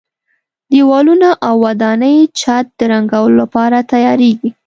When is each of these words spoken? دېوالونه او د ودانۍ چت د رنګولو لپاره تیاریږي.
دېوالونه 0.71 1.29
او 1.47 1.55
د 1.59 1.59
ودانۍ 1.63 2.17
چت 2.39 2.65
د 2.77 2.79
رنګولو 2.91 3.35
لپاره 3.41 3.77
تیاریږي. 3.91 4.49